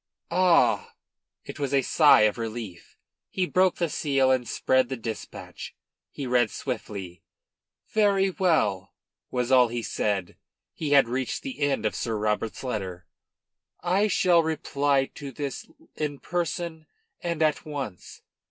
"Ah!!" 0.31 0.95
It 1.45 1.59
was 1.59 1.75
a 1.75 1.83
sigh 1.83 2.21
of 2.21 2.39
relief. 2.39 2.97
He 3.29 3.45
broke 3.45 3.75
the 3.75 3.87
seal 3.87 4.31
and 4.31 4.47
spread 4.47 4.89
the 4.89 4.97
dispatch. 4.97 5.75
He 6.09 6.25
read 6.25 6.49
swiftly. 6.49 7.21
"Very 7.93 8.31
well," 8.31 8.95
was 9.29 9.51
all 9.51 9.67
he 9.67 9.83
said, 9.83 10.25
when 10.29 10.35
he 10.73 10.91
had 10.93 11.07
reached 11.07 11.43
the 11.43 11.59
end 11.59 11.85
of 11.85 11.93
Sir 11.93 12.17
Robert's 12.17 12.63
letter. 12.63 13.05
"I 13.81 14.07
shall 14.07 14.41
reply 14.41 15.05
to 15.13 15.31
this 15.31 15.67
in 15.95 16.17
person 16.17 16.87
and 17.21 17.43
at, 17.43 17.63
once. 17.63 18.23